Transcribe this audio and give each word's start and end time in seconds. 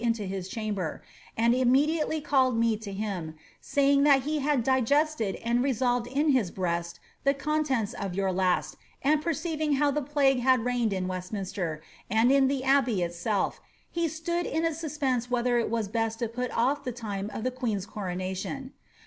into 0.01 0.23
his 0.25 0.47
chamber, 0.47 1.03
and 1.37 1.53
immediately 1.53 2.19
called 2.19 2.57
me 2.57 2.75
to 2.75 2.91
him, 2.91 3.35
8a3riiig 3.61 4.03
that 4.03 4.21
he 4.23 4.39
haij 4.39 4.63
digested 4.63 5.35
and 5.45 5.61
resolved 5.61 6.07
in 6.07 6.29
his 6.29 6.49
breast 6.49 6.99
the 7.23 7.35
contents 7.35 7.93
of 7.93 8.15
your 8.15 8.31
last^ 8.31 8.77
and 9.03 9.21
per 9.21 9.29
ceiving 9.31 9.75
how 9.75 9.91
the 9.91 10.01
plague 10.01 10.39
had 10.39 10.65
reigned 10.65 10.91
in 10.91 11.07
Westminster, 11.07 11.83
and 12.09 12.31
in 12.31 12.47
the 12.47 12.63
Abbe) 12.63 13.03
itself, 13.03 13.61
he 13.91 14.07
stood 14.07 14.47
in 14.47 14.65
a 14.65 14.73
suspense 14.73 15.29
whether 15.29 15.59
it 15.59 15.69
were 15.69 15.83
best 15.83 16.17
to 16.17 16.27
pnt 16.27 16.49
off 16.57 16.83
the 16.83 16.91
time 16.91 17.29
oi 17.37 17.41
the 17.41 17.51
queen's 17.51 17.85
coronation. 17.85 18.73